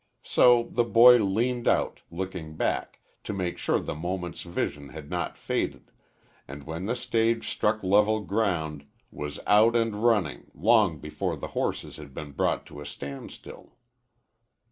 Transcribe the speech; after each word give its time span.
So 0.23 0.63
the 0.71 0.83
boy 0.83 1.17
leaned 1.23 1.67
out, 1.67 2.01
looking 2.09 2.55
back, 2.57 3.01
to 3.23 3.33
make 3.33 3.59
sure 3.59 3.79
the 3.79 3.93
moment's 3.93 4.41
vision 4.41 4.89
had 4.89 5.11
not 5.11 5.37
faded, 5.37 5.91
and 6.47 6.63
when 6.63 6.87
the 6.87 6.95
stage 6.95 7.47
struck 7.47 7.83
level 7.83 8.19
ground, 8.21 8.87
was 9.11 9.39
out 9.45 9.75
and 9.75 9.95
running, 9.95 10.49
long 10.55 10.97
before 10.97 11.35
the 11.37 11.49
horses 11.49 11.97
had 11.97 12.15
been 12.15 12.31
brought 12.31 12.65
to 12.65 12.81
a 12.81 12.85
stand 12.87 13.29
still. 13.29 13.77